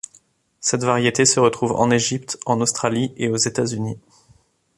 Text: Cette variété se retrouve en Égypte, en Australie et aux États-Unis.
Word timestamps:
Cette 0.61 0.83
variété 0.83 1.25
se 1.27 1.39
retrouve 1.39 1.73
en 1.73 1.91
Égypte, 1.91 2.39
en 2.47 2.59
Australie 2.59 3.13
et 3.17 3.27
aux 3.29 3.37
États-Unis. 3.37 3.99